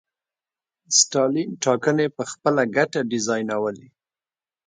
[0.99, 3.87] ستالین ټاکنې په خپله ګټه ډیزاینولې.